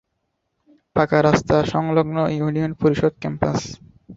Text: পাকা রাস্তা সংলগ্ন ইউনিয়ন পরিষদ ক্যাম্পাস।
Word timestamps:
পাকা 0.95 1.19
রাস্তা 1.21 1.57
সংলগ্ন 1.73 2.17
ইউনিয়ন 2.37 2.71
পরিষদ 2.81 3.13
ক্যাম্পাস। 3.21 3.59